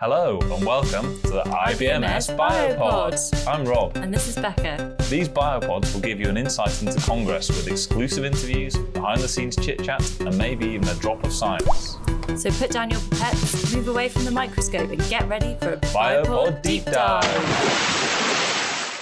[0.00, 3.46] Hello and welcome to the IBMS Biopods.
[3.46, 3.98] I'm Rob.
[3.98, 4.96] And this is Becca.
[5.10, 9.56] These Biopods will give you an insight into Congress with exclusive interviews, behind the scenes
[9.56, 11.98] chit chat, and maybe even a drop of science.
[12.34, 15.76] So put down your pipettes, move away from the microscope, and get ready for a
[15.76, 17.24] Biopod, Biopod Deep Dive.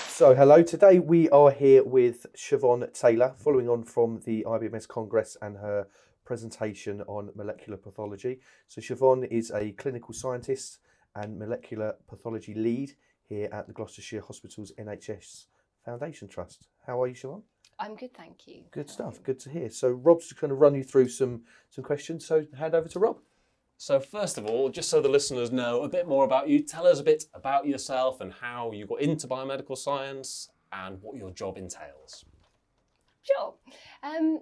[0.09, 0.65] So, hello.
[0.65, 5.87] Today we are here with Siobhan Taylor, following on from the IBMS Congress and her
[6.25, 8.41] presentation on molecular pathology.
[8.67, 10.81] So, Siobhan is a clinical scientist
[11.17, 12.93] and molecular pathology lead
[13.29, 15.47] here at the Gloucestershire Hospitals NHS
[15.85, 16.69] Foundation Trust.
[16.87, 17.43] How are you, Siobhan?
[17.79, 18.65] I'm good, thank you.
[18.73, 19.23] Good stuff.
[19.23, 19.71] Good to hear.
[19.71, 22.27] So, Rob's just going to run you through some some questions.
[22.27, 23.19] So, hand over to Rob.
[23.77, 26.87] So, first of all, just so the listeners know a bit more about you, tell
[26.87, 31.31] us a bit about yourself and how you got into biomedical science and what your
[31.31, 32.25] job entails.
[33.23, 33.55] Sure.
[34.03, 34.41] Um,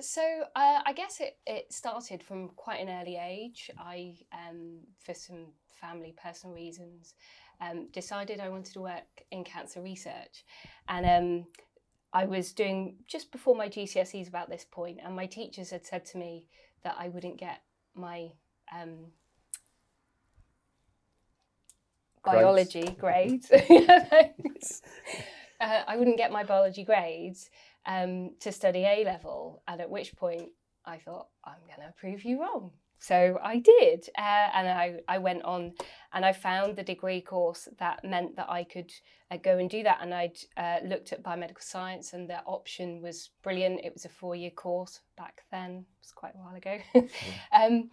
[0.00, 0.22] so
[0.54, 3.70] uh, I guess it, it started from quite an early age.
[3.78, 5.46] I, um, for some
[5.80, 7.14] family personal reasons,
[7.60, 10.44] um, decided I wanted to work in cancer research,
[10.88, 11.46] and um,
[12.12, 16.04] I was doing just before my GCSEs about this point, and my teachers had said
[16.06, 16.46] to me
[16.84, 17.62] that I wouldn't get
[17.94, 18.30] my
[18.74, 19.12] um,
[22.24, 23.46] biology grades.
[23.48, 24.82] Thanks.
[25.60, 27.50] uh, I wouldn't get my biology grades
[27.86, 30.50] um, to study A level, and at which point
[30.84, 32.72] I thought, I'm going to prove you wrong.
[32.98, 35.72] So I did, uh, and I, I went on
[36.12, 38.92] and I found the degree course that meant that I could
[39.30, 39.98] uh, go and do that.
[40.00, 43.80] And I'd uh, looked at biomedical science, and the option was brilliant.
[43.84, 46.78] It was a four year course back then, it was quite a while ago.
[47.52, 47.90] um,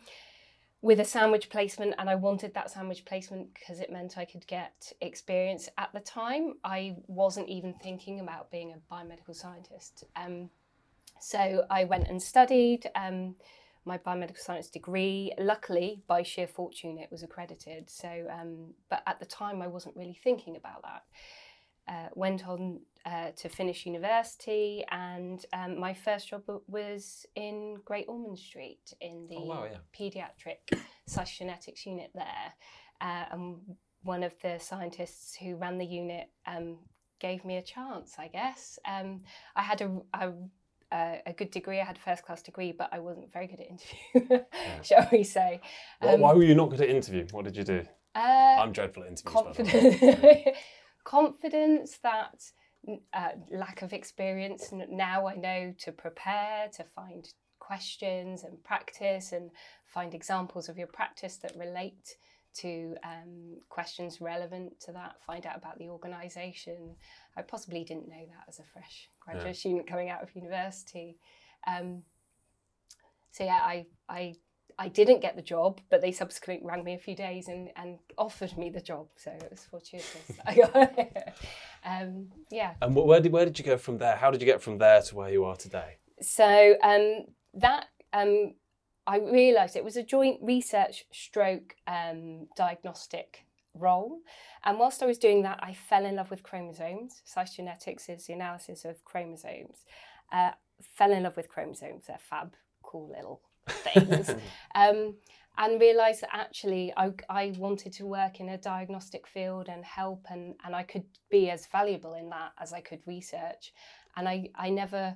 [0.82, 4.46] with a sandwich placement, and I wanted that sandwich placement because it meant I could
[4.46, 5.68] get experience.
[5.78, 10.04] At the time, I wasn't even thinking about being a biomedical scientist.
[10.16, 10.50] Um,
[11.20, 13.36] so I went and studied um,
[13.86, 15.32] my biomedical science degree.
[15.38, 17.90] Luckily, by sheer fortune, it was accredited.
[17.90, 21.04] So, um, but at the time, I wasn't really thinking about that.
[21.88, 28.06] Uh, went on uh, to finish university, and um, my first job was in Great
[28.08, 29.78] Ormond Street in the Oh, wow, yeah.
[29.98, 32.54] paediatric slash genetics unit there.
[33.02, 33.58] Uh, and
[34.02, 36.78] one of the scientists who ran the unit um,
[37.20, 38.80] gave me a chance, I guess.
[38.88, 39.22] Um,
[39.56, 40.32] I had a, a,
[40.92, 43.60] a, a good degree, I had a first class degree, but I wasn't very good
[43.60, 44.40] at interview,
[44.84, 45.62] shall we say.
[46.00, 47.26] Why- Um, Why were you not good at interview?
[47.32, 47.84] What did you do?
[48.16, 48.20] uh,
[48.62, 49.34] I'm dreadful at interviews.
[49.44, 50.44] by the way.
[50.44, 50.58] confidence
[51.04, 52.52] confidence that
[53.14, 57.30] uh, lack of experience now i know to prepare to find
[57.60, 59.50] questions and practice and
[59.86, 62.16] find examples of your practice that relate
[62.62, 66.96] to um, questions relevant to that find out about the organization
[67.38, 69.52] i possibly didn't know that as a fresh graduate Yeah.
[69.54, 71.18] student coming out of university
[71.68, 72.04] um,
[73.32, 74.36] so yeah i i
[74.78, 77.98] I didn't get the job, but they subsequently rang me a few days and, and
[78.18, 79.08] offered me the job.
[79.16, 80.32] So it was fortuitous.
[80.46, 81.34] I got it.
[81.86, 82.74] Um, yeah.
[82.82, 84.18] And where did, where did you go from there?
[84.18, 86.00] How did you get from there to where you are today?
[86.22, 87.24] So um,
[87.54, 88.56] that um,
[89.08, 94.20] I realised it was a joint research stroke um, diagnostic role.
[94.64, 97.22] And whilst I was doing that, I fell in love with chromosomes.
[97.26, 99.86] Cytogenetics is the analysis of chromosomes.
[100.32, 100.52] Uh,
[100.82, 102.06] fell in love with chromosomes.
[102.08, 104.30] They're fab, cool little things.
[104.76, 105.16] um,
[105.58, 110.26] and realised that actually I, I wanted to work in a diagnostic field and help,
[110.30, 113.74] and, and I could be as valuable in that as I could research.
[114.18, 115.16] And I, I never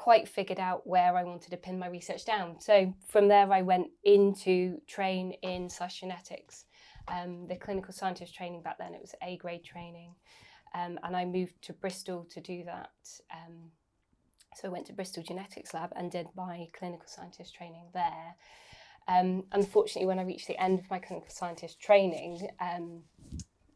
[0.00, 2.58] quite figured out where I wanted to pin my research down.
[2.58, 6.64] So from there, I went into train in cytogenetics.
[7.06, 10.14] Um, the clinical scientist training back then, it was A grade training.
[10.74, 12.92] Um, and I moved to Bristol to do that.
[13.30, 13.72] Um,
[14.56, 18.36] so I went to Bristol Genetics Lab and did my clinical scientist training there.
[19.06, 23.02] Um, unfortunately, when I reached the end of my clinical scientist training, um,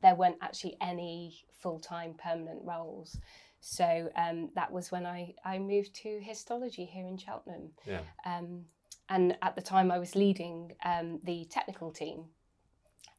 [0.01, 3.19] there weren't actually any full time permanent roles.
[3.67, 7.71] So um, that was when I, I moved to histology here in Cheltenham.
[7.87, 8.01] Yeah.
[8.27, 8.67] Um,
[9.09, 12.27] and at the time, I was leading um, the technical team,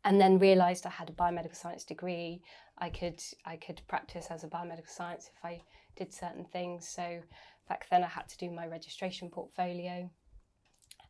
[0.04, 2.44] and then realised I had a biomedical science degree.
[2.78, 5.64] I could I could practice as a biomedical science if I
[5.98, 6.88] did certain things.
[6.88, 7.22] So
[7.68, 10.12] back then, I had to do my registration portfolio.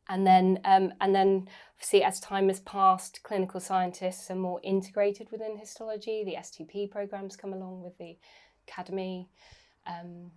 [0.07, 1.50] And then, um, and then,
[1.80, 6.24] see, as time has passed, clinical scientists are more integrated within histology.
[6.24, 8.18] The STP programs come along with the
[8.67, 9.29] academy,
[9.88, 10.31] um,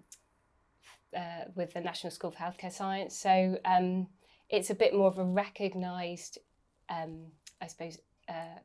[1.17, 3.17] uh, with the National School for Healthcare Science.
[3.17, 4.09] So um,
[4.51, 6.39] it's a bit more of a recognised,
[6.89, 7.27] um,
[7.61, 7.99] I suppose,
[8.29, 8.59] uh,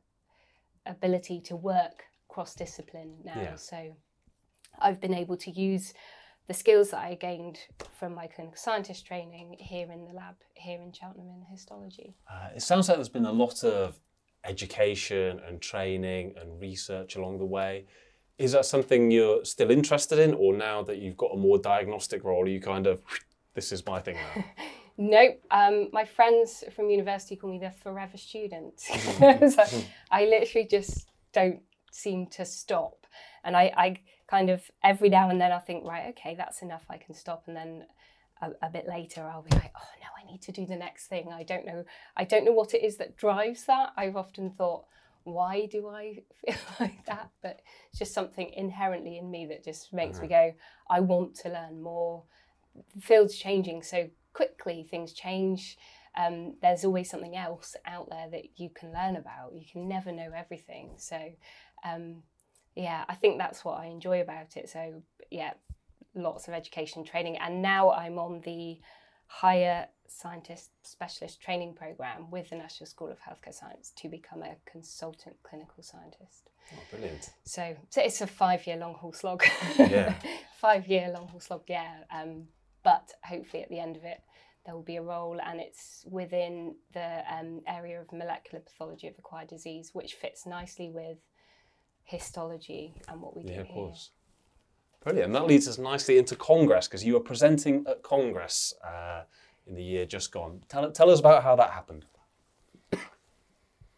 [0.86, 3.40] ability to work cross discipline now.
[3.40, 3.56] Yeah.
[3.56, 3.96] So
[4.78, 5.94] I've been able to use
[6.46, 7.58] the skills that I gained
[7.98, 12.14] from my clinical scientist training here in the lab, here in Cheltenham in histology.
[12.30, 13.98] Uh, it sounds like there's been a lot of
[14.44, 17.86] education and training and research along the way.
[18.38, 22.24] Is that something you're still interested in, or now that you've got a more diagnostic
[22.24, 23.00] role, are you kind of,
[23.54, 24.44] this is my thing now?
[24.96, 25.40] Nope.
[25.50, 28.80] Um, my friends from university call me the forever student.
[28.94, 29.48] Mm-hmm.
[29.48, 29.64] so
[30.10, 31.60] I literally just don't
[31.90, 33.06] seem to stop.
[33.44, 36.84] And I, I kind of every now and then I think, right, okay, that's enough.
[36.88, 37.44] I can stop.
[37.46, 37.86] And then
[38.40, 41.06] a, a bit later, I'll be like, oh no, I need to do the next
[41.06, 41.32] thing.
[41.32, 41.84] I don't know.
[42.16, 43.92] I don't know what it is that drives that.
[43.96, 44.84] I've often thought,
[45.24, 47.30] why do I feel like that?
[47.42, 47.60] But
[47.90, 50.54] it's just something inherently in me that just makes me go,
[50.88, 52.22] I want to learn more.
[52.94, 55.76] The field's changing so quickly, things change.
[56.16, 59.52] Um, there's always something else out there that you can learn about.
[59.54, 60.92] You can never know everything.
[60.96, 61.18] So,
[61.84, 62.22] um,
[62.76, 64.68] yeah, I think that's what I enjoy about it.
[64.68, 65.54] So, yeah,
[66.14, 67.38] lots of education training.
[67.38, 68.78] And now I'm on the
[69.26, 74.56] higher scientist specialist training program with the National School of Healthcare Science to become a
[74.70, 76.50] consultant clinical scientist.
[76.72, 77.30] Oh, brilliant.
[77.44, 79.42] So, so it's a five year long haul slog.
[79.78, 80.14] Yeah.
[80.60, 81.98] five year long haul slog, yeah.
[82.14, 82.44] Um,
[82.82, 84.20] but hopefully at the end of it,
[84.64, 89.14] there will be a role, and it's within the um, area of molecular pathology of
[89.18, 91.18] acquired disease, which fits nicely with
[92.04, 93.74] histology and what we do Yeah, of here.
[93.74, 94.10] course.
[95.02, 95.26] Brilliant.
[95.26, 99.24] And that leads us nicely into Congress because you are presenting at Congress uh,
[99.66, 100.62] in the year just gone.
[100.68, 102.04] Tell, tell us about how that happened.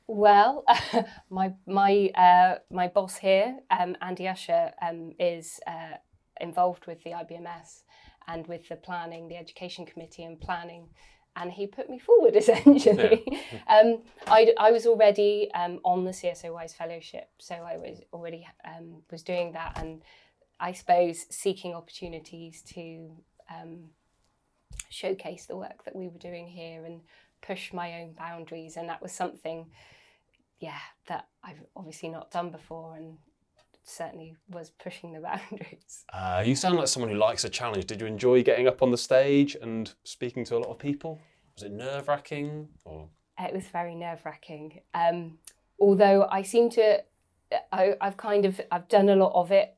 [0.09, 0.65] Well,
[1.31, 5.97] my my uh, my boss here, um, Andy Usher, um, is uh,
[6.41, 7.83] involved with the IBMS
[8.29, 10.87] and with the planning, the education committee and planning,
[11.35, 13.25] and he put me forward essentially.
[13.67, 18.47] um, I, I was already um, on the CSO Wise Fellowship, so I was already
[18.65, 20.03] um, was doing that, and
[20.61, 23.11] I suppose seeking opportunities to
[23.51, 23.91] um,
[24.89, 27.01] showcase the work that we were doing here and
[27.43, 29.67] push my own boundaries, and that was something
[30.61, 30.79] yeah,
[31.09, 33.19] that I've obviously not done before and
[33.83, 35.21] certainly was pushing the
[35.51, 36.05] boundaries.
[36.13, 37.87] Uh, you sound like someone who likes a challenge.
[37.87, 41.21] Did you enjoy getting up on the stage and speaking to a lot of people?
[41.55, 43.09] Was it nerve wracking or?
[43.39, 44.81] It was very nerve wracking.
[44.95, 45.39] Um,
[45.79, 47.03] although I seem to,
[47.73, 49.76] I, I've kind of, I've done a lot of it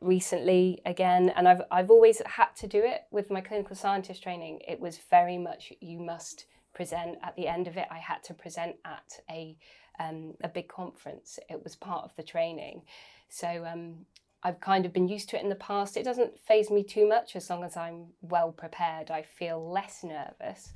[0.00, 4.60] recently again, and I've, I've always had to do it with my clinical scientist training.
[4.66, 7.88] It was very much, you must present at the end of it.
[7.90, 9.56] I had to present at a,
[9.98, 11.38] um, a big conference.
[11.48, 12.82] It was part of the training.
[13.28, 14.06] So um,
[14.42, 15.96] I've kind of been used to it in the past.
[15.96, 19.10] It doesn't phase me too much as long as I'm well prepared.
[19.10, 20.72] I feel less nervous.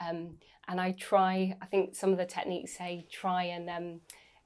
[0.00, 0.36] Um,
[0.68, 4.00] and I try, I think some of the techniques say try and um,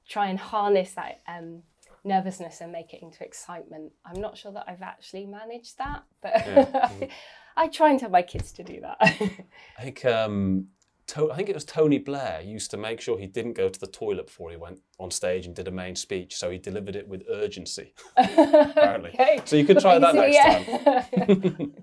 [0.09, 1.63] try and harness that um,
[2.03, 3.91] nervousness and make it into excitement.
[4.05, 7.09] I'm not sure that I've actually managed that, but
[7.57, 8.97] I try and tell my kids to do that.
[9.77, 10.67] I think um,
[11.07, 13.79] to- I think it was Tony Blair used to make sure he didn't go to
[13.79, 16.95] the toilet before he went on stage and did a main speech, so he delivered
[16.95, 17.93] it with urgency.
[18.17, 19.41] Apparently, Okay.
[19.45, 21.27] so you could try that next time.
[21.27, 21.73] time.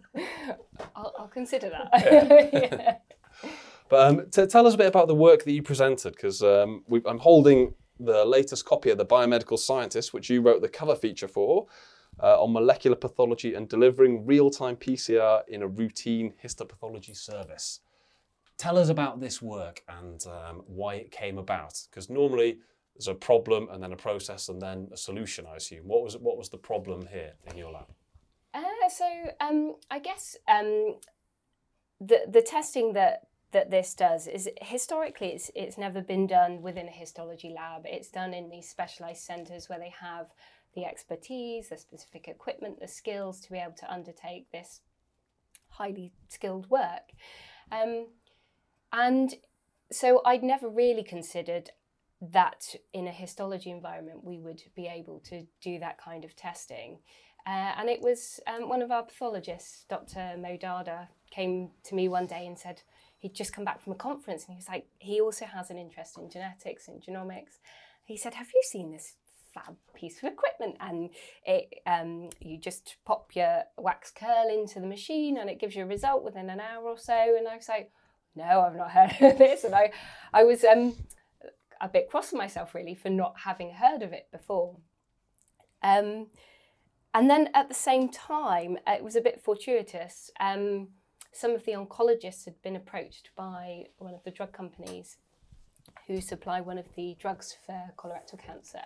[0.97, 1.89] I'll, I'll consider that.
[1.95, 2.97] Yeah.
[3.91, 6.85] But um, t- tell us a bit about the work that you presented, because um,
[7.07, 11.29] I'm holding the latest copy of the Biomedical Scientist, which you wrote the cover feature
[11.29, 11.67] for,
[12.23, 17.81] uh, on molecular pathology and delivering real-time PCR in a routine histopathology service.
[18.57, 22.59] Tell us about this work and um, why it came about, because normally
[22.95, 25.47] there's a problem and then a process and then a solution.
[25.47, 25.89] I assume.
[25.89, 27.87] What was what was the problem here in your lab?
[28.55, 29.07] Uh, so
[29.41, 30.99] um, I guess um,
[32.01, 36.89] the the testing that that this does is historically it's it's never been done within
[36.89, 37.83] a histology lab.
[37.87, 40.27] It's done in these specialized centers where they have
[40.75, 44.81] the expertise, the specific equipment, the skills to be able to undertake this
[45.69, 47.13] highly skilled work.
[47.71, 48.09] Um,
[48.93, 49.35] and
[49.91, 51.71] so I'd never really considered
[52.21, 56.99] that in a histology environment we would be able to do that kind of testing.
[57.47, 60.35] Uh, and it was um, one of our pathologists, Dr.
[60.39, 62.83] Modada, came to me one day and said
[63.25, 65.79] he'd just come back from a conference and he was like, he also has an
[65.79, 67.59] interest in genetics and genomics.
[68.05, 69.15] He said, Have you seen this
[69.55, 70.77] fab piece of equipment?
[70.79, 71.09] And
[71.47, 75.85] it, um, you just pop your wax curl into the machine and it gives you
[75.85, 77.35] a result within an hour or so.
[77.39, 77.91] And I was like,
[78.37, 79.65] No, I've not heard of this.
[79.65, 79.91] And I,
[80.35, 80.95] I was um,
[81.81, 84.77] a bit cross with myself really for not having heard of it before.
[85.83, 86.27] Um,
[87.15, 90.31] and then at the same time, it was a bit fortuitous.
[90.39, 90.89] Um,
[91.35, 95.17] some of the oncologists had been approached by one of the drug companies
[96.07, 98.83] who supply one of the drugs for colorectal cancer.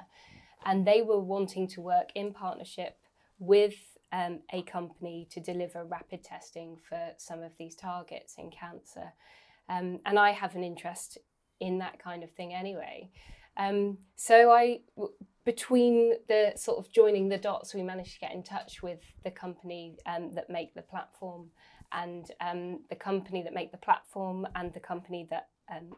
[0.64, 2.96] And they were wanting to work in partnership
[3.38, 3.76] with
[4.12, 9.12] um, a company to deliver rapid testing for some of these targets in cancer.
[9.68, 11.18] Um, and I have an interest
[11.60, 13.10] in that kind of thing anyway.
[13.56, 15.14] Um, so I, w-
[15.44, 19.30] between the sort of joining the dots, we managed to get in touch with the
[19.30, 21.50] company um, that make the platform,
[21.92, 25.96] and um, the company that make the platform, and the company that um,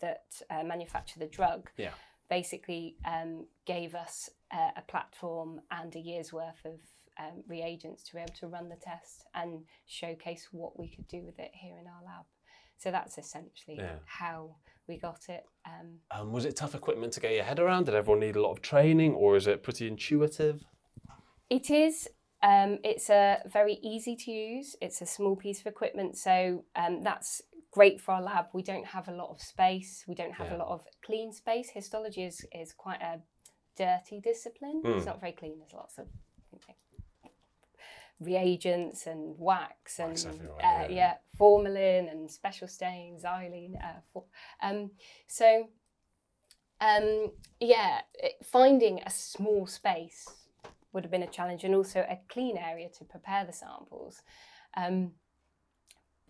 [0.00, 1.70] that uh, manufacture the drug.
[1.76, 1.90] Yeah.
[2.28, 6.80] Basically, um, gave us uh, a platform and a year's worth of
[7.18, 11.22] um, reagents to be able to run the test and showcase what we could do
[11.22, 12.24] with it here in our lab.
[12.78, 13.96] So that's essentially Yeah.
[14.06, 14.56] how
[14.88, 15.44] we got it.
[15.66, 17.84] Um, Um, was it tough equipment to get your head around?
[17.84, 20.64] Did everyone need a lot of training, or is it pretty intuitive?
[21.50, 22.08] It is.
[22.42, 24.74] Um, it's a very easy to use.
[24.80, 28.46] It's a small piece of equipment, so um, that's great for our lab.
[28.52, 30.04] We don't have a lot of space.
[30.08, 30.56] We don't have Yeah.
[30.56, 31.70] a lot of clean space.
[31.70, 33.20] Histology is is quite a
[33.76, 34.82] dirty discipline.
[34.84, 35.06] It's Mm.
[35.06, 35.58] not very clean.
[35.58, 36.06] There's lots of
[36.52, 37.30] you know,
[38.20, 40.88] reagents and wax and Wax uh, yeah.
[40.88, 43.74] yeah, formalin and special stains, xylene.
[43.82, 44.24] Uh, for,
[44.62, 44.90] um,
[45.26, 45.68] so
[46.80, 48.02] um, yeah,
[48.44, 50.26] finding a small space
[50.92, 54.22] would have been a challenge, and also a clean area to prepare the samples.
[54.76, 55.12] Um,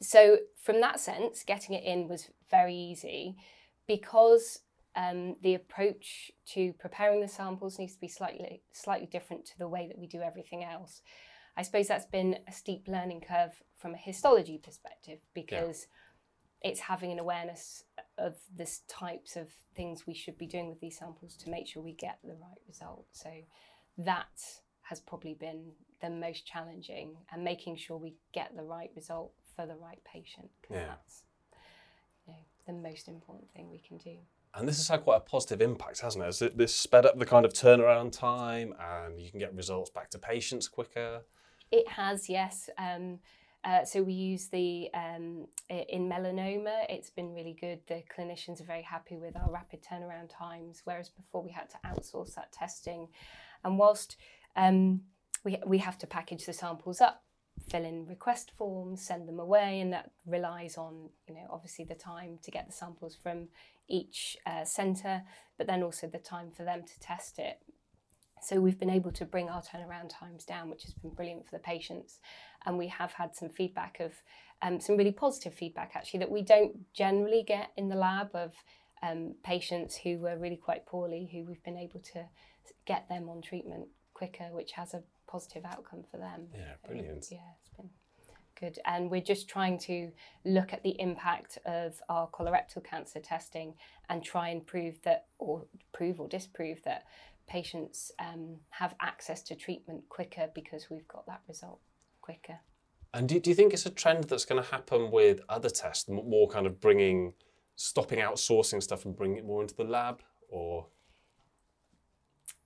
[0.00, 3.37] so from that sense, getting it in was very easy
[3.87, 4.61] because
[4.95, 9.69] um, the approach to preparing the samples needs to be slightly slightly different to the
[9.69, 11.02] way that we do everything else.
[11.57, 15.87] I suppose that's been a steep learning curve from a histology perspective because
[16.62, 17.85] it's having an awareness
[18.19, 21.83] of this types of things we should be doing with these samples to make sure
[21.83, 23.07] we get the right result.
[23.12, 23.31] So
[23.99, 24.40] that
[24.82, 29.66] has probably been the most challenging and making sure we get the right result for
[29.66, 30.87] the right patient because Yeah.
[30.87, 31.25] that's
[32.26, 34.18] you know, the most important thing we can do.
[34.54, 36.26] And this has had quite a positive impact, hasn't it?
[36.26, 39.90] Has it this sped up the kind of turnaround time, and you can get results
[39.90, 41.22] back to patients quicker?
[41.70, 42.68] It has, yes.
[42.76, 43.20] Um,
[43.64, 46.84] uh, so we use the um, in melanoma.
[46.90, 47.80] It's been really good.
[47.87, 51.78] The clinicians are very happy with our rapid turnaround times, whereas before we had to
[51.87, 53.08] outsource that testing.
[53.64, 54.16] And whilst
[54.57, 55.02] um,
[55.45, 57.23] we we have to package the samples up,
[57.69, 61.95] fill in request forms, send them away, and that relies on you know obviously the
[61.95, 63.49] time to get the samples from
[63.88, 65.23] each uh, centre,
[65.59, 67.61] but then also the time for them to test it.
[68.42, 71.54] So we've been able to bring our turnaround times down, which has been brilliant for
[71.54, 72.19] the patients.
[72.66, 74.12] And we have had some feedback of
[74.62, 78.54] um, some really positive feedback actually that we don't generally get in the lab of
[79.02, 82.25] um, patients who were really quite poorly, who we've been able to
[82.87, 86.49] get them on treatment quicker, which has a positive outcome for them.
[86.54, 87.26] Yeah, So, brilliant.
[87.31, 87.90] Yeah, it's been
[88.59, 88.78] good.
[88.85, 90.11] And we're just trying to
[90.45, 93.75] look at the impact of our colorectal cancer testing
[94.09, 97.04] and try and prove that, or prove or disprove that
[97.49, 101.81] patients um, have access to treatment quicker because we've got that result
[102.21, 102.61] quicker.
[103.14, 106.09] And do, do you think it's a trend that's going to happen with other tests,
[106.09, 107.35] more kind of bringing,
[107.76, 110.87] stopping outsourcing stuff and bringing it more into the lab, or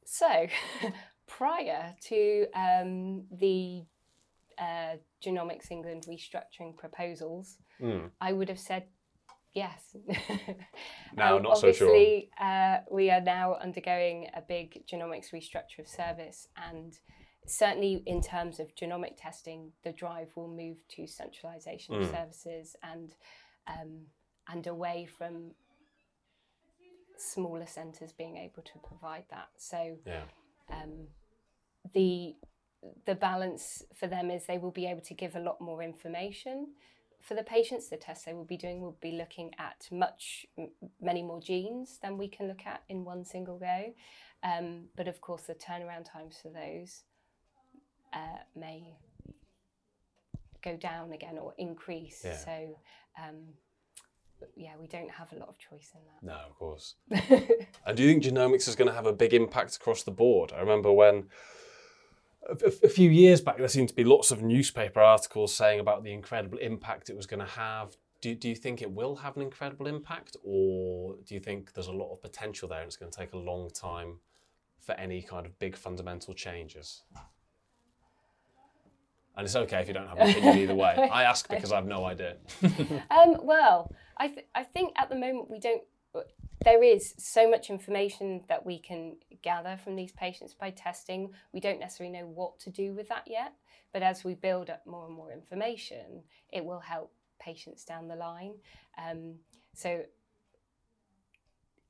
[0.07, 0.47] So,
[1.27, 3.83] prior to um, the
[4.59, 8.07] uh, Genomics England restructuring proposals, Hmm.
[8.21, 8.85] I would have said
[9.53, 9.95] yes.
[11.17, 11.89] Now, Um, not so sure.
[11.89, 16.99] Obviously, uh, we are now undergoing a big genomics restructure of service, and
[17.47, 22.13] certainly in terms of genomic testing, the drive will move to centralisation of Mm.
[22.13, 23.15] services and
[23.67, 24.07] um,
[24.49, 25.51] and away from
[27.17, 29.49] smaller centres being able to provide that.
[29.57, 30.23] So yeah,
[30.71, 31.09] um,
[31.95, 32.35] the
[33.07, 36.69] the balance for them is they will be able to give a lot more information
[37.21, 37.89] for the patients.
[37.89, 40.47] The tests they will be doing will be looking at much
[41.01, 43.95] many more genes than we can look at in one single go.
[44.43, 47.03] Um, but of course, the turnaround times for those
[48.13, 48.97] uh, may
[50.63, 52.23] go down again or increase.
[52.25, 52.37] Yeah.
[52.37, 52.79] So.
[53.19, 53.55] Um,
[54.57, 56.35] yeah, we don't have a lot of choice in that.
[56.35, 56.95] no, of course.
[57.87, 60.53] And do you think genomics is going to have a big impact across the board?
[60.53, 61.27] I remember when
[62.49, 66.13] a, few years back there seemed to be lots of newspaper articles saying about the
[66.13, 67.97] incredible impact it was going to have.
[68.21, 71.87] Do, do you think it will have an incredible impact, or do you think there's
[71.87, 74.19] a lot of potential there and it's going to take a long time
[74.81, 77.03] for any kind of big fundamental changes?
[79.37, 80.97] And it's okay if you don't have an opinion either way.
[81.13, 82.37] I ask because I have no idea.
[83.11, 85.83] Um, well, I, th- I think at the moment we don't.
[86.65, 91.31] There is so much information that we can gather from these patients by testing.
[91.53, 93.53] We don't necessarily know what to do with that yet,
[93.93, 98.17] but as we build up more and more information, it will help patients down the
[98.17, 98.55] line.
[98.99, 99.35] Um,
[99.75, 100.01] so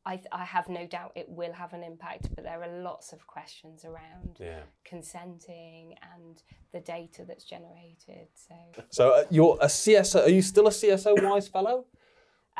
[0.05, 3.13] I, th- I have no doubt it will have an impact, but there are lots
[3.13, 4.61] of questions around Yeah.
[4.85, 6.43] consenting and
[6.73, 8.29] the data that's generated.
[8.35, 8.55] So.
[8.91, 10.27] So uh, you're a CSO.
[10.27, 11.87] Are you still a CSO Wise Fellow?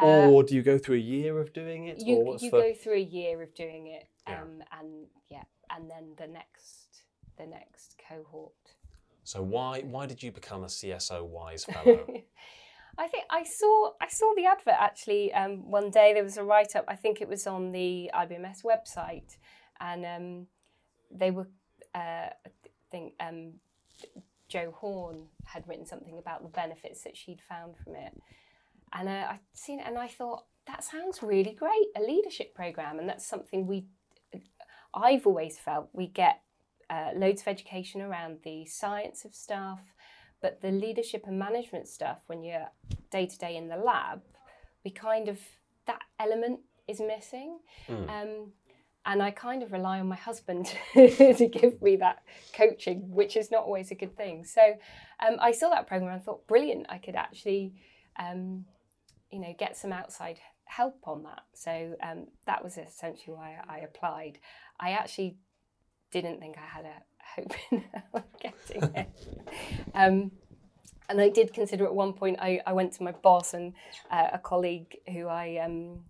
[0.01, 2.03] Uh, or do you go through a year of doing it?
[2.03, 2.61] or you you the...
[2.61, 4.43] go through a year of doing it, Yeah.
[4.43, 7.03] um, and yeah, and then the next
[7.39, 8.53] the next cohort.
[9.25, 12.07] So why why did you become a CSO Wise Fellow?
[12.99, 16.13] I think I saw I saw the advert actually um, one day.
[16.15, 16.85] There was a write up.
[16.89, 19.37] I think it was on the IBMS website,
[19.81, 20.47] and um,
[21.11, 21.49] they were.
[21.95, 22.51] Uh, I
[22.91, 23.55] think um,
[24.49, 28.13] Joe Horn had written something about the benefits that she'd found from it,
[28.93, 31.87] and uh, I'd seen it, and I thought that sounds really great.
[31.97, 33.87] A leadership program, and that's something we.
[34.95, 36.41] I've always felt we get
[36.89, 39.81] uh, loads of education around the science of stuff,
[40.41, 42.69] but the leadership and management stuff, when you're
[43.11, 44.23] day to day in the lab,
[44.85, 45.39] we kind of
[45.87, 47.59] that element is missing.
[48.09, 48.53] Um,
[49.07, 53.51] and I kind of rely on my husband to give me that coaching, which is
[53.51, 54.45] not always a good thing.
[54.45, 54.61] So
[55.25, 57.75] um, I saw that program and thought, brilliant, I could actually,
[58.19, 58.65] um,
[59.31, 61.43] you know, get some outside help on that.
[61.55, 64.39] So um, that was essentially why I applied.
[64.79, 65.39] I actually
[66.11, 67.03] didn't think I had a
[67.35, 69.09] hope in of getting it.
[69.95, 70.33] Um,
[71.09, 72.39] and I did consider at one point.
[72.41, 73.73] I, I went to my boss and
[74.11, 76.01] uh, a colleague who I um,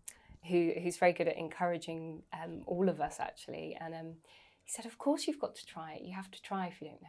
[0.48, 4.14] who who's very good at encouraging um, all of us actually, and um,
[4.64, 6.02] he said, "Of course you've got to try it.
[6.02, 6.66] You have to try.
[6.66, 7.08] If you don't know,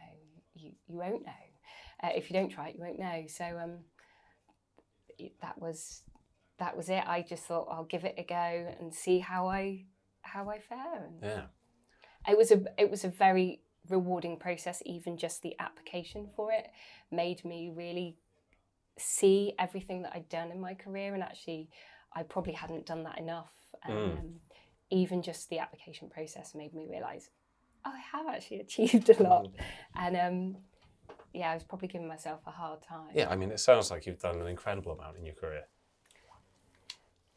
[0.54, 1.32] you you won't know.
[2.02, 3.78] Uh, if you don't try it, you won't know." So um,
[5.40, 6.02] that was
[6.58, 7.04] that was it.
[7.06, 9.84] I just thought I'll give it a go and see how I
[10.22, 11.04] how I fare.
[11.06, 11.42] And yeah.
[12.28, 16.66] it was a it was a very rewarding process even just the application for it
[17.10, 18.16] made me really
[18.98, 21.70] see everything that I'd done in my career and actually
[22.12, 23.52] I probably hadn't done that enough
[23.84, 24.18] and Mm.
[24.18, 24.40] um,
[24.90, 27.30] even just the application process made me realize
[27.86, 29.48] oh, I have actually achieved a lot
[29.94, 30.56] and um,
[31.32, 34.06] yeah I was probably giving myself a hard time Yeah, I mean, it sounds like
[34.06, 35.64] you've done an incredible amount in your career.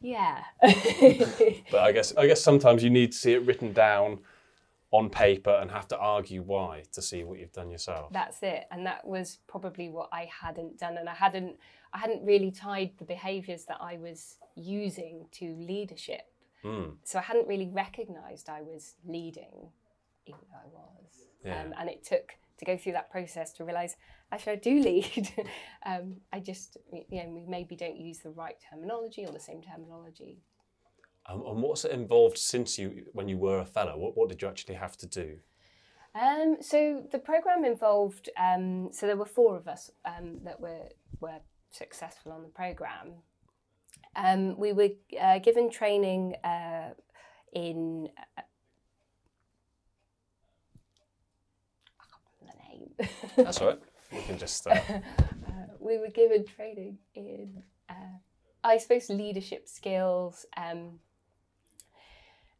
[0.00, 0.42] yeah
[1.70, 4.18] But I guess I guess sometimes you need to see it written down
[4.90, 8.12] on paper and have to argue why to see what you've done yourself.
[8.12, 11.56] that's it and that was probably what i hadn't done and i hadn't
[11.94, 16.22] i hadn't really tied the behaviors that i was using to leadership
[16.62, 16.96] Mm.
[17.02, 19.70] so i hadn't really recognized i was leading
[20.26, 20.68] even though i
[21.02, 21.62] was Yeah.
[21.62, 23.96] um, and it took to go through that process to realize
[24.30, 25.30] actually i do lead
[25.86, 29.60] um, i just you know we maybe don't use the right terminology or the same
[29.62, 30.38] terminology
[31.26, 33.96] Um, and what's it involved since you when you were a fellow?
[33.96, 35.38] What what did you actually have to do?
[36.14, 38.28] Um, so the program involved.
[38.36, 40.88] Um, so there were four of us um, that were
[41.20, 43.22] were successful on the program.
[44.16, 46.90] Um, we were uh, given training uh,
[47.52, 48.08] in.
[48.36, 48.42] Uh,
[52.00, 52.91] I can't remember the name.
[53.36, 53.80] That's all right.
[54.12, 54.66] We can just.
[54.66, 54.78] Uh,
[55.80, 58.18] we were given training in, uh,
[58.62, 60.46] I suppose, leadership skills.
[60.56, 61.00] Um,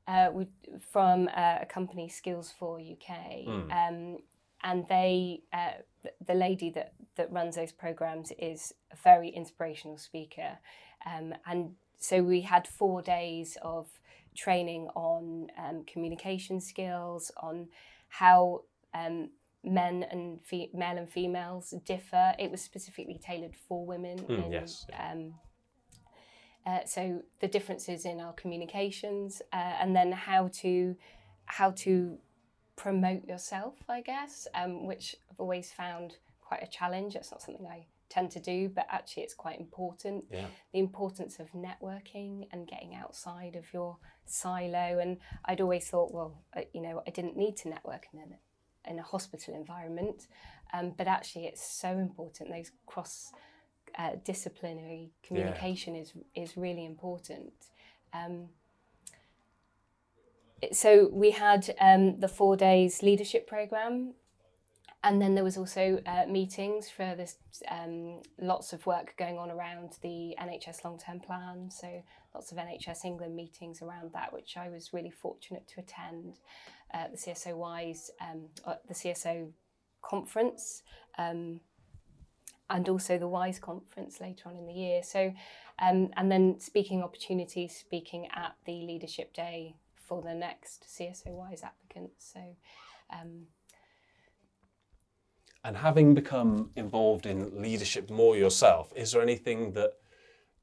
[0.09, 0.46] uh, we,
[0.90, 4.18] from uh, a company, Skills for UK, um,
[4.64, 5.72] and they, uh,
[6.26, 10.59] the lady that that runs those programs is a very inspirational speaker,
[11.07, 13.87] um, and so we had four days of
[14.35, 17.68] training on um, communication skills, on
[18.09, 18.62] how
[18.94, 19.31] um,
[19.64, 22.35] men and fe- male and females differ.
[22.38, 24.18] It was specifically tailored for women.
[24.18, 25.35] Mm, in, yes, Um,
[26.66, 30.96] uh, so the differences in our communications, uh, and then how to
[31.46, 32.18] how to
[32.77, 37.14] promote yourself, I guess, um, which I've always found quite a challenge.
[37.16, 40.25] It's not something I tend to do, but actually it's quite important.
[40.31, 40.46] yeah.
[40.72, 43.96] The importance of networking and getting outside of your
[44.27, 44.98] silo.
[44.98, 48.20] And I'd always thought, well, uh, you know, I didn't need to network in
[48.86, 50.26] in a hospital environment,
[50.72, 52.50] um, but actually it's so important.
[52.50, 53.32] Those cross
[53.98, 57.52] uh, disciplinary communication is is really important.
[58.12, 58.48] Um,
[60.72, 64.14] so we had um, the four days leadership program,
[65.02, 67.36] and then there was also uh, meetings for this.
[67.68, 71.70] Um, lots of work going on around the NHS long term plan.
[71.70, 72.02] So
[72.34, 76.38] lots of NHS England meetings around that, which I was really fortunate to attend.
[76.92, 79.50] Uh, the CSO Wise, um, uh, the CSO
[80.02, 80.83] conference.
[81.18, 81.61] Um,
[82.72, 85.02] and also the WISE conference later on in the year.
[85.02, 85.35] So,
[85.78, 91.62] um, and then speaking opportunities, speaking at the leadership day for the next CSO WISE
[91.62, 92.33] applicants.
[92.33, 92.40] So,
[93.12, 93.46] um,
[95.64, 99.92] And having become involved in leadership more yourself, is there anything that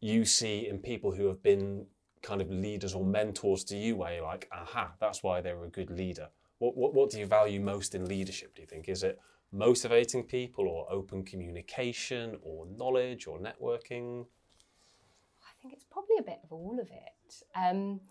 [0.01, 1.85] you see in people who have been
[2.21, 5.65] kind of leaders or mentors to you where you're like, aha, that's why they were
[5.65, 6.29] a good leader?
[6.59, 8.89] What, what, what do you value most in leadership, do you think?
[8.89, 9.19] Is it
[9.51, 14.25] motivating people or open communication or knowledge or networking?
[15.41, 17.43] I think it's probably a bit of all of it.
[17.55, 18.01] Um,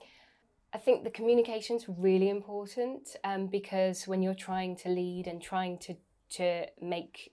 [0.72, 5.78] I think the communication's really important um, because when you're trying to lead and trying
[5.78, 5.96] to
[6.30, 7.32] to make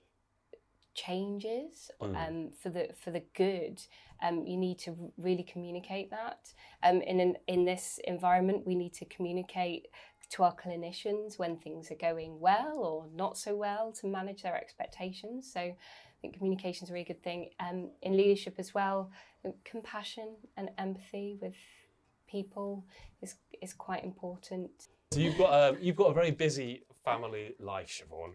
[0.95, 2.27] changes Mm.
[2.27, 3.81] um, for the for the good,
[4.21, 6.53] um, you need to really communicate that.
[6.81, 9.87] Um, in an, in this environment, we need to communicate
[10.31, 14.55] to our clinicians when things are going well or not so well to manage their
[14.55, 15.51] expectations.
[15.51, 15.75] So I
[16.21, 17.49] think communication is a really good thing.
[17.59, 19.11] Um, in leadership as well,
[19.63, 21.55] compassion and empathy with
[22.27, 22.85] people
[23.21, 24.71] is is quite important.
[25.11, 28.33] So you've got a you've got a very busy family life, Siobhan.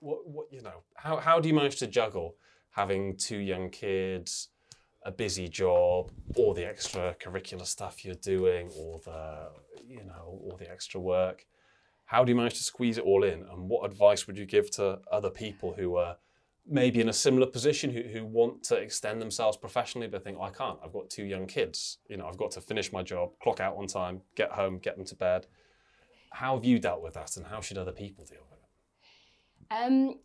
[0.00, 0.82] What what you know?
[0.96, 2.36] How how do you manage to juggle
[2.70, 4.48] having two young kids,
[5.04, 9.50] a busy job, all the extracurricular stuff you're doing, all the
[9.86, 11.46] you know all the extra work?
[12.06, 13.44] How do you manage to squeeze it all in?
[13.50, 16.16] And what advice would you give to other people who are
[16.68, 20.44] maybe in a similar position who, who want to extend themselves professionally but think, oh,
[20.44, 21.98] I can't, I've got two young kids.
[22.08, 24.96] You know, I've got to finish my job, clock out on time, get home, get
[24.96, 25.46] them to bed.
[26.30, 28.57] How have you dealt with that and how should other people deal with it?
[29.70, 30.16] Um,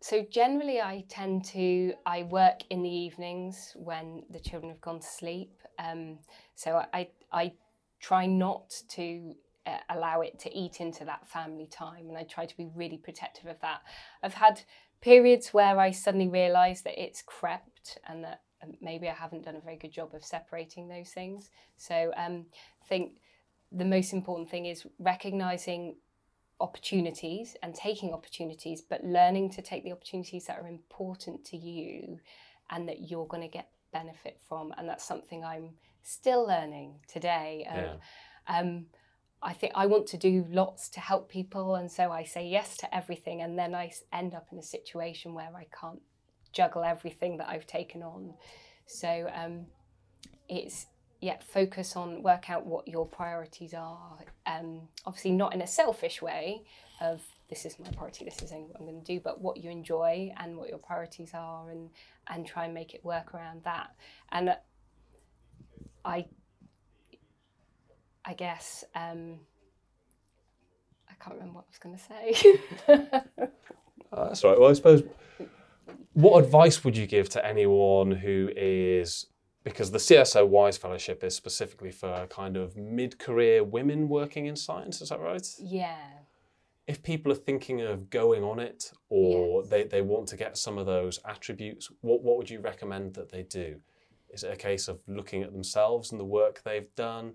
[0.00, 5.00] so generally, I tend to I work in the evenings when the children have gone
[5.00, 5.60] to sleep.
[5.78, 6.18] Um,
[6.54, 7.52] so I I
[8.00, 9.34] try not to
[9.66, 12.98] uh, allow it to eat into that family time, and I try to be really
[12.98, 13.82] protective of that.
[14.22, 14.62] I've had
[15.00, 19.56] periods where I suddenly realise that it's crept and that um, maybe I haven't done
[19.56, 21.50] a very good job of separating those things.
[21.76, 22.46] So um,
[22.82, 23.18] I think
[23.70, 25.96] the most important thing is recognizing
[26.60, 32.18] opportunities and taking opportunities, but learning to take the opportunities that are important to you
[32.70, 34.72] and that you're going to get benefit from.
[34.76, 35.70] And that's something I'm
[36.02, 37.66] still learning today.
[37.70, 38.58] Um, Yeah.
[38.58, 38.86] um,
[39.40, 42.76] I think I want to do lots to help people, and so I say yes
[42.78, 46.02] to everything, and then I end up in a situation where I can't
[46.52, 48.34] juggle everything that I've taken on.
[48.86, 49.66] So um,
[50.48, 50.86] it's
[51.20, 54.18] yeah, focus on work out what your priorities are.
[54.46, 56.62] Um, obviously, not in a selfish way
[57.00, 59.70] of this is my priority, this is what I'm going to do, but what you
[59.70, 61.90] enjoy and what your priorities are, and
[62.28, 63.90] and try and make it work around that.
[64.30, 64.54] And
[66.04, 66.26] I,
[68.24, 69.40] I guess um,
[71.08, 72.60] I can't remember what I was going to say.
[74.12, 74.58] Uh, that's right.
[74.58, 75.02] Well, I suppose,
[76.12, 79.26] what advice would you give to anyone who is,
[79.68, 84.56] because the CSO Wise Fellowship is specifically for kind of mid career women working in
[84.56, 85.46] science, is that right?
[85.60, 85.96] yeah.
[86.86, 89.70] If people are thinking of going on it or Yes.
[89.70, 93.30] they, they want to get some of those attributes, what, what would you recommend that
[93.30, 93.76] they do?
[94.30, 97.34] Is it a case of looking at themselves and the work they've done?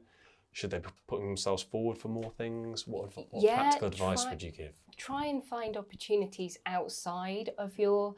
[0.54, 2.88] Should they be putting themselves forward for more things?
[2.88, 4.74] What, what Yeah, practical advice try- would you give?
[4.98, 8.16] try and find opportunities outside of your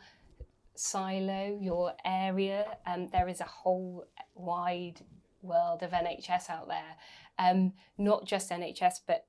[0.75, 2.77] silo, your area.
[2.85, 5.01] Um, there is a whole wide
[5.41, 6.95] world of NHS out there,
[7.39, 9.25] um, not just NHS, but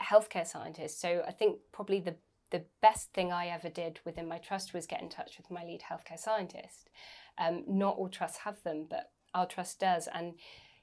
[0.00, 1.00] healthcare scientists.
[1.00, 2.16] So I think probably the
[2.50, 5.64] the best thing I ever did within my trust was get in touch with my
[5.64, 6.88] lead healthcare scientist.
[7.36, 10.34] Um, not all trusts have them, but our trust does, and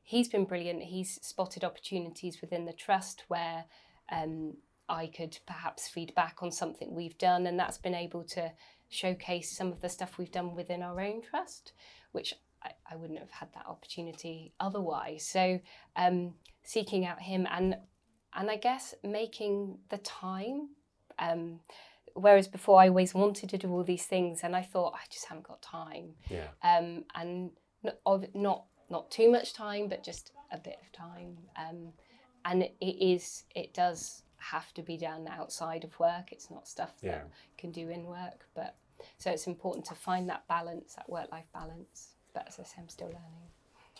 [0.04, 0.84] he's been brilliant.
[0.84, 3.66] He's spotted opportunities within the trust where
[4.12, 8.52] um, I could perhaps feed back on something we've done, and that's been able to
[8.96, 11.74] showcase some of the stuff we've done within our own trust,
[12.12, 15.26] which I, I wouldn't have had that opportunity otherwise.
[15.28, 15.60] So
[15.96, 17.76] um, seeking out him and
[18.38, 20.70] and I guess making the time.
[21.20, 21.60] Um,
[22.14, 25.26] whereas before I always wanted to do all these things, and I thought I just
[25.26, 26.48] haven't got time Yeah.
[26.64, 27.52] um, and
[27.84, 31.38] not, of, not not too much time, but just a bit of time.
[31.58, 31.94] Um,
[32.44, 36.32] and it, it is it does have to be done outside of work.
[36.32, 37.24] It's not stuff that Yeah.
[37.24, 38.76] you can do in work, but
[39.18, 42.16] so it's important to find that balance, that work life balance.
[42.34, 43.50] But as I say, I'm still learning.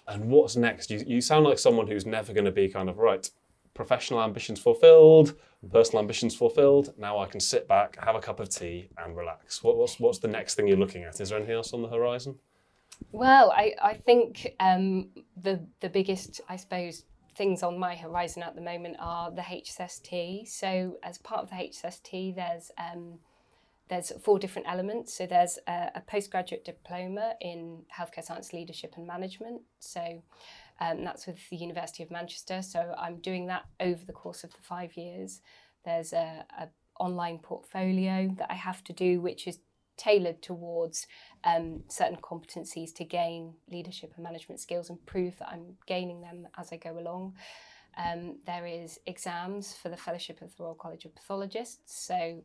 [0.08, 0.92] And what's next?
[0.92, 3.30] You, you sound like someone who's never going to be kind of right.
[3.74, 5.36] Professional ambitions fulfilled,
[5.72, 6.94] personal ambitions fulfilled.
[6.98, 9.64] Now I can sit back, have a cup of tea, and relax.
[9.64, 11.20] What, what's what's the next thing you're looking at?
[11.20, 12.36] Is there anything else on the horizon?
[13.12, 17.04] Well, I, I think um, the the biggest, I suppose,
[17.36, 20.48] things on my horizon at the moment are the HSST.
[20.48, 23.20] So as part of the HSST, there's um,
[23.90, 25.14] there's four different elements.
[25.16, 29.62] So there's a, a postgraduate diploma in healthcare science leadership and management.
[29.80, 30.24] So
[30.80, 32.62] um, that's with the University of Manchester.
[32.62, 35.42] So I'm doing that over the course of the five years.
[35.84, 36.68] There's a, a
[37.00, 39.60] online portfolio that I have to do, which is
[39.98, 41.08] tailored towards
[41.44, 46.48] um, certain competencies to gain leadership and management skills and prove that I'm gaining them
[46.58, 47.36] as I go along.
[47.98, 52.06] Um, there is exams for the Fellowship of the Royal College of Pathologists.
[52.06, 52.44] So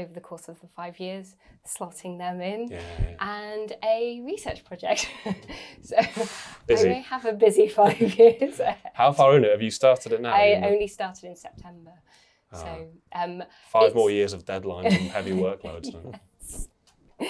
[0.00, 3.16] over the course of the five years, slotting them in, Yeah, yeah.
[3.44, 5.08] and a research project.
[5.82, 5.96] so
[6.66, 6.88] Busy.
[6.88, 8.60] I may have a busy five years.
[8.94, 10.32] How far in it have you started it now?
[10.32, 11.92] I only started in September.
[12.52, 12.56] Ah.
[12.62, 12.88] So
[13.20, 15.88] um, Five more years of deadlines and heavy workloads.
[15.94, 17.26] huh?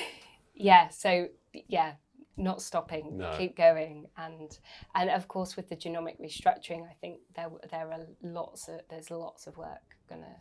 [0.55, 1.93] yeah, so yeah,
[2.37, 3.35] not stopping, No.
[3.37, 4.57] keep going, and
[4.95, 9.11] and of course with the genomic restructuring, I think there there are lots of there's
[9.11, 10.37] lots of work gonna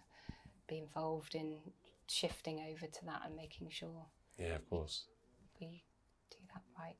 [0.68, 1.58] be involved in
[2.10, 4.06] shifting over to that and making sure
[4.38, 5.06] Yeah, of course.
[5.60, 5.84] we
[6.32, 6.96] do that right.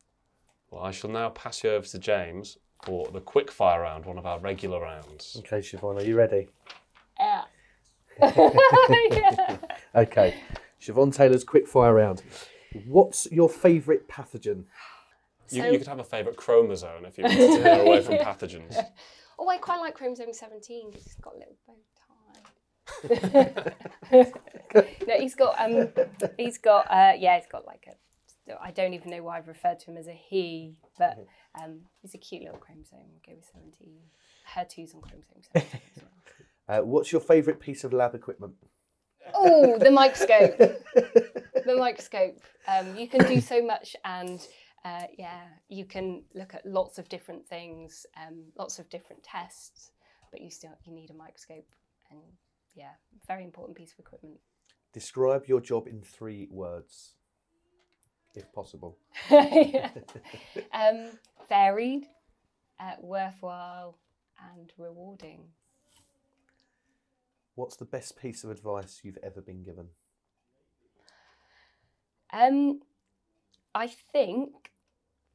[0.70, 4.18] Well, I shall now pass you over to James for the quick fire round, one
[4.18, 5.36] of our regular rounds.
[5.40, 6.50] Okay, Siobhan, are you ready?
[7.20, 7.44] Yeah.
[9.96, 10.36] Okay,
[10.82, 12.22] Siobhan Taylor's quick fire round.
[12.86, 14.66] What's your favourite pathogen?
[15.50, 18.16] You, So- you could have a favourite chromosome if you wanted to go away from
[18.18, 18.78] pathogens.
[19.40, 21.97] Oh, I quite like chromosome 17 because it's got a little bow tie.
[25.08, 25.90] No, he's got um,
[26.38, 27.94] he's got uh, yeah, he's got like a.
[28.62, 31.18] I don't even know why I've referred to him as a he, but
[31.62, 33.00] um, he's a cute little chromosome.
[33.00, 33.98] We'll go with 17.
[34.56, 36.12] HER2's on chromosome 17 as well.
[36.70, 38.54] Uh, what's your favourite piece of lab equipment?
[39.34, 40.58] Oh, the microscope.
[40.98, 42.42] the microscope.
[42.68, 44.46] Um, you can do so much, and
[44.84, 49.92] uh, yeah, you can look at lots of different things, um, lots of different tests,
[50.30, 51.68] but you still you need a microscope,
[52.12, 52.20] and
[52.78, 52.92] yeah,
[53.26, 54.40] very important piece of equipment.
[54.94, 57.16] Describe your job in three words,
[58.36, 58.98] if possible.
[60.74, 61.10] Um,
[61.50, 62.06] varied,
[62.80, 63.98] uh, worthwhile,
[64.54, 65.46] and rewarding.
[67.56, 69.88] What's the best piece of advice you've ever been given?
[72.32, 72.82] Um,
[73.74, 74.72] I think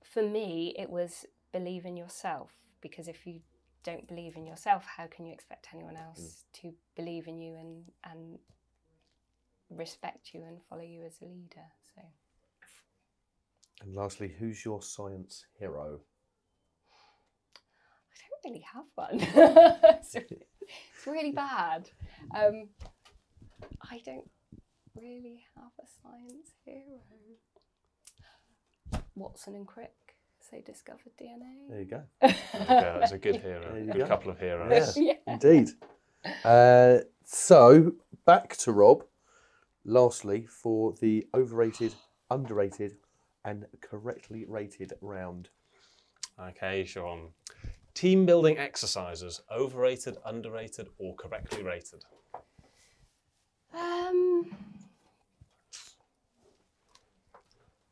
[0.05, 3.41] for me it was believe in yourself because if you
[3.85, 7.85] don't believe in yourself, how can you expect anyone else to believe in you and
[8.05, 8.39] and
[9.71, 11.67] respect you and follow you as a leader?
[11.95, 12.03] So
[13.83, 16.01] And lastly, who's your science hero?
[18.11, 19.19] I don't really have one.
[20.01, 21.91] it's, it's really bad.
[22.37, 22.69] Um,
[23.91, 24.29] I don't
[24.95, 27.01] really have a science hero.
[29.15, 29.93] Watson and Crick,
[30.53, 31.69] they discovered DNA.
[31.69, 32.03] There you go.
[32.23, 32.37] Okay,
[33.01, 33.73] that's a good hero.
[33.73, 34.07] There you Good go.
[34.07, 34.97] couple of heroes.
[34.97, 35.15] Yeah.
[35.27, 35.33] Yeah.
[35.35, 35.71] Indeed.
[36.45, 37.93] Uh, so
[38.27, 39.05] back to Rob.
[39.85, 41.95] Lastly, for the overrated,
[42.31, 42.97] underrated,
[43.45, 45.49] and correctly rated round.
[46.41, 47.31] Okay, Sean.
[47.95, 52.05] Team building exercises, overrated, underrated, or correctly rated?
[53.75, 54.57] Um,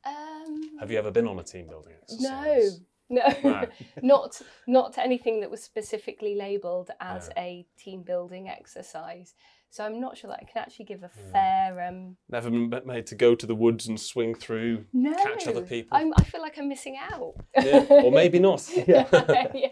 [0.06, 2.80] um, Have you ever been on a team building exercise?
[3.10, 3.66] no, No.
[4.02, 7.42] not not anything that was specifically labelled as Yeah.
[7.42, 9.34] a team building exercise.
[9.72, 11.80] So I'm not sure that I can actually give a fair.
[11.88, 15.62] Um, Never been made to go to the woods and swing through, no, catch other
[15.62, 15.96] people?
[15.96, 17.34] I'm, I feel like I'm missing out.
[17.56, 18.68] Yeah, or maybe not.
[18.88, 19.06] Yeah.
[19.54, 19.68] yeah.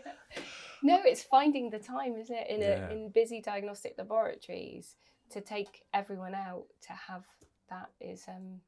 [0.84, 4.94] No, it's finding the time, isn't it, in a, in busy diagnostic laboratories
[5.30, 7.24] to take everyone out to have
[7.70, 8.60] that is um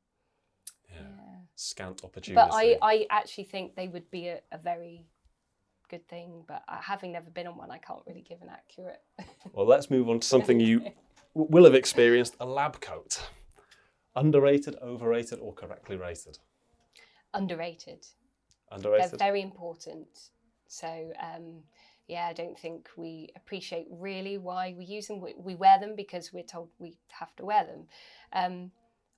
[0.93, 1.03] Yeah.
[1.57, 2.35] Scant opportunity.
[2.35, 5.07] But I I actually think they would be a, a very
[5.89, 6.45] good thing.
[6.47, 9.03] But uh, having never been on one, I can't really give an accurate.
[9.53, 10.93] Well, let's move on to something you
[11.35, 13.21] will have experienced a lab coat.
[14.15, 16.39] Underrated, overrated, or correctly rated?
[17.35, 18.07] Underrated.
[18.71, 19.13] Underrated.
[19.13, 20.31] They're very important.
[20.67, 21.63] So um,
[22.11, 25.21] yeah, I don't think we appreciate really why we use them.
[25.21, 27.87] We, we wear them because we're told we have to wear them,
[28.33, 28.73] um,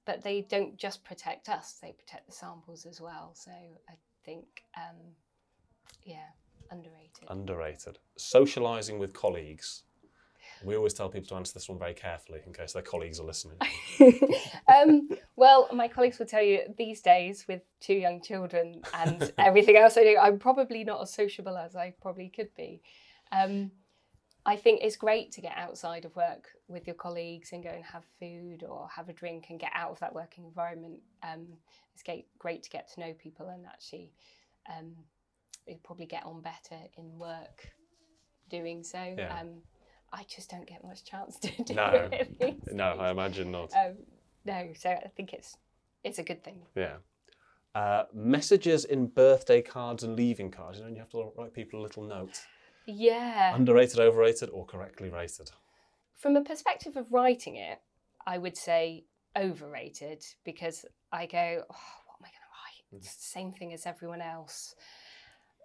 [0.05, 3.33] but they don't just protect us; they protect the samples as well.
[3.35, 4.97] So I think um,
[6.05, 6.31] yeah,
[6.71, 7.29] underrated.
[7.29, 7.99] Underrated.
[8.19, 9.85] Socialising with colleagues.
[10.65, 13.27] We always tell people to answer this one very carefully in case their colleagues are
[13.27, 13.59] listening.
[14.69, 19.77] um, well, my colleagues will tell you these days with two young children and everything
[19.77, 22.81] else I do, I'm probably not as sociable as I probably could be.
[23.33, 23.73] Um,
[24.45, 27.85] I think it's great to get outside of work with your colleagues and go and
[27.85, 30.99] have food or have a drink and get out of that working environment.
[31.23, 31.47] Um,
[31.95, 34.13] it's great, great to get to know people and actually
[34.69, 34.95] um,
[35.67, 37.71] you probably get on better in work
[38.51, 39.15] doing so.
[39.17, 39.39] Yeah.
[39.41, 39.63] Um,
[40.13, 42.09] I just don't get much chance to do No.
[42.13, 42.57] it.
[42.73, 43.73] no, I imagine not.
[43.75, 43.95] Um,
[44.45, 45.57] no, so I think it's
[46.03, 46.63] it's a good thing.
[46.75, 46.97] Yeah.
[47.77, 50.79] Uh, messages in birthday cards and leaving cards.
[50.79, 52.41] You know, you have to write people a little note.
[52.87, 53.55] Yeah.
[53.55, 55.51] Underrated, overrated, or correctly rated?
[56.17, 57.81] From a perspective of writing it,
[58.27, 59.05] I would say
[59.37, 62.95] overrated because I go, oh, what am I going to write?
[62.95, 63.05] Mm.
[63.05, 64.75] It's the same thing as everyone else.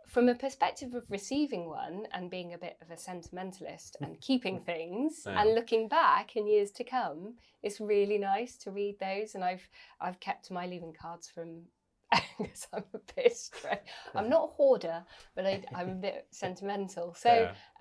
[0.07, 4.61] from a perspective of receiving one and being a bit of a sentimentalist and keeping
[4.61, 5.41] things Yeah.
[5.41, 9.35] and looking back in years to come, it's really nice to read those.
[9.35, 9.67] And I've
[9.99, 11.63] I've kept my leaving cards from
[12.39, 13.79] because I'm a bit straight.
[14.15, 15.03] I'm not a hoarder,
[15.35, 17.13] but I, I'm a bit sentimental.
[17.13, 17.29] So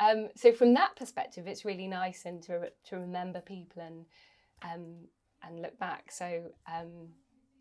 [0.00, 0.04] Yeah.
[0.04, 4.04] um, so from that perspective, it's really nice and to re- to remember people and
[4.62, 4.96] um,
[5.42, 6.10] and look back.
[6.10, 7.08] So um,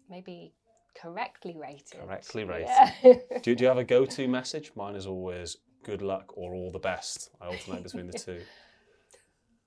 [0.10, 0.54] maybe
[1.00, 2.00] correctly rated.
[2.00, 2.68] Correctly rated.
[2.70, 2.92] Yeah.
[3.44, 4.72] Do, you- do you have a go-to message?
[4.76, 7.30] Mine is always good luck or all the best.
[7.42, 8.42] I alternate between the two.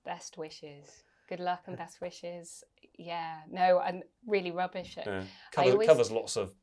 [0.03, 1.03] best wishes.
[1.29, 2.63] Good luck and best wishes.
[2.97, 3.37] Yeah.
[3.49, 5.05] No, I'm really rubbish at.
[5.05, 5.23] Yeah.
[5.51, 6.53] Covers, always- covers lots of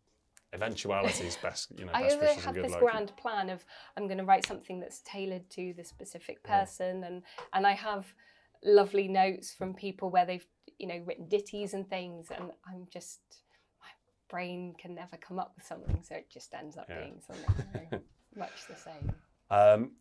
[0.56, 1.36] eventualities.
[1.42, 2.80] Best, you know, I best always wishes have this luck.
[2.80, 3.64] grand plan of
[3.96, 8.06] I'm going to write something that's tailored to the specific person, and and I have
[8.64, 10.46] lovely notes from people where they've
[10.78, 13.20] you know written ditties and things, and I'm just
[13.80, 13.88] my
[14.28, 17.00] brain can never come up with something, so it just ends up Yeah.
[17.04, 18.00] being something you know,
[18.36, 19.12] much the same.
[19.50, 19.92] Um,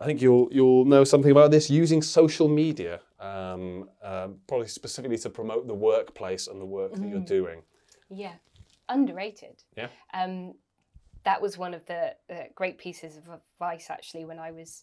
[0.00, 5.18] I think you'll you'll know something about this using social media, um, um, probably specifically
[5.18, 7.62] to promote the workplace and the work that you're doing.
[8.10, 8.34] Yeah,
[8.88, 9.62] underrated.
[9.76, 9.88] Yeah.
[10.14, 10.54] Um,
[11.24, 14.82] that was one of the uh, great pieces of advice actually when I was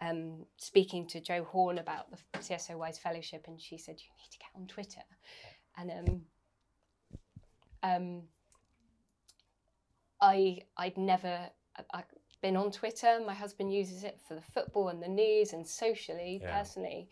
[0.00, 4.30] um, speaking to Joe Horn about the CSO Wise Fellowship, and she said you need
[4.30, 5.02] to get on Twitter,
[5.76, 6.22] and um,
[7.82, 8.22] um,
[10.20, 12.04] I I'd never I, I'd
[12.42, 13.20] been on Twitter.
[13.24, 16.58] My husband uses it for the football and the news and socially, Yeah.
[16.58, 17.08] personally,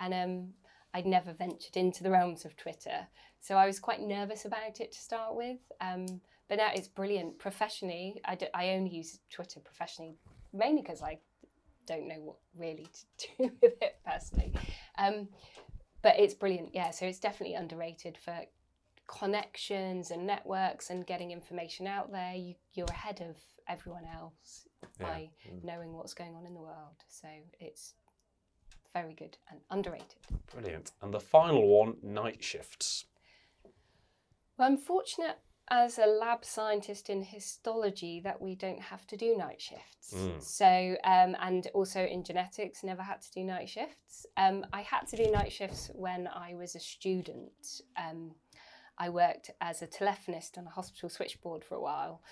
[0.00, 0.48] and um,
[0.94, 3.06] I'd never ventured into the realms of Twitter.
[3.40, 5.58] So I was quite nervous about it to start with.
[5.80, 6.06] Um,
[6.48, 7.38] but now it's brilliant.
[7.38, 10.16] Professionally, I, d- I only use Twitter professionally,
[10.52, 11.18] mainly because I
[11.86, 12.86] don't know what really
[13.18, 14.52] to do with it personally.
[14.96, 15.28] Um,
[16.00, 16.90] but it's brilliant, yeah.
[16.90, 18.38] So it's definitely underrated for
[19.06, 22.34] connections and networks and getting information out there.
[22.34, 23.36] You, you're ahead of
[23.68, 24.66] everyone else
[25.00, 25.06] Yeah.
[25.06, 25.30] by
[25.62, 26.96] knowing what's going on in the world.
[27.08, 27.28] So
[27.60, 27.94] it's
[28.94, 30.16] very good and underrated.
[30.52, 30.92] Brilliant.
[31.02, 33.04] And the final one, night shifts.
[34.56, 35.38] Well, I'm fortunate
[35.70, 40.14] as a lab scientist in histology that we don't have to do night shifts.
[40.14, 40.42] Mm.
[40.42, 44.26] So, um, and also in genetics, never had to do night shifts.
[44.36, 47.80] Um, I had to do night shifts when I was a student.
[47.96, 48.32] Um,
[48.98, 52.22] I worked as a telephonist on a hospital switchboard for a while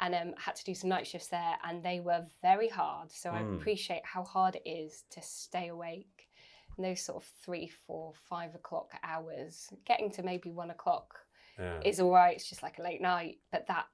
[0.00, 3.10] and um, had to do some night shifts there, and they were very hard.
[3.10, 3.56] So I Mm.
[3.58, 6.28] appreciate how hard it is to stay awake
[6.76, 9.72] in those sort of three, four, five o'clock hours.
[9.84, 11.26] Getting to maybe one o'clock
[11.58, 11.80] Yeah.
[11.84, 12.36] is all right.
[12.36, 13.86] It's just like a late night, but that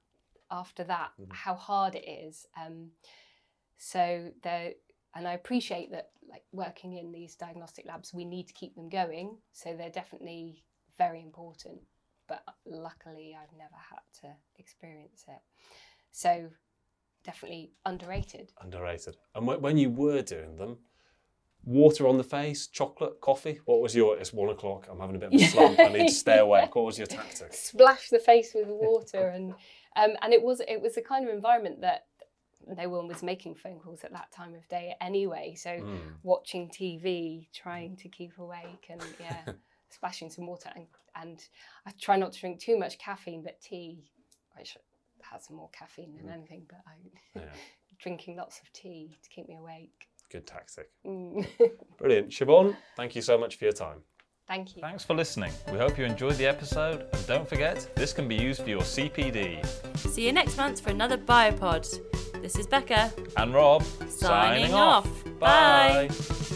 [0.51, 2.45] after that, how hard it is.
[2.55, 2.91] Um,
[3.77, 4.73] so there,
[5.15, 6.11] and I appreciate that.
[6.27, 9.37] Like working in these diagnostic labs, we need to keep them going.
[9.53, 10.63] So they're definitely
[10.97, 11.81] very important.
[12.27, 15.41] But luckily, I've never had to experience it.
[16.15, 16.49] So
[17.25, 18.53] definitely underrated.
[18.61, 19.17] Underrated.
[19.35, 20.77] And when you were doing them,
[21.65, 23.59] water on the face, chocolate, coffee.
[23.65, 24.17] What was your?
[24.17, 24.87] It's one o'clock.
[24.89, 25.77] I'm having a bit of a slump.
[25.81, 26.73] I need to stay awake.
[26.73, 27.53] What was your tactic?
[27.53, 29.53] splash the face with water and
[29.97, 32.05] um, and it was it was the kind of environment that
[32.65, 35.99] no one was making phone calls at that time of day anyway so Mm.
[36.23, 39.41] watching tv trying to keep awake and yeah
[39.89, 40.85] splashing some water and,
[41.21, 41.47] and
[41.85, 44.05] i try not to drink too much caffeine but tea
[44.57, 44.77] which
[45.31, 46.95] has more caffeine than anything but i
[47.39, 47.51] Yeah.
[48.03, 50.89] drinking lots of tea to keep me awake Good tactic.
[51.05, 51.45] Mm.
[51.99, 52.29] Brilliant.
[52.31, 53.99] Siobhan, thank you so much for your time.
[54.47, 55.51] thank you Thanks for listening.
[55.71, 57.05] We hope you enjoyed the episode.
[57.13, 59.63] And don't forget, this can be used for your CPD.
[59.97, 61.85] See you next month for another Biopod.
[62.41, 63.13] This is Becca.
[63.37, 65.07] And Rob, Signing off.
[65.39, 66.07] Bye.
[66.09, 66.54] Bye.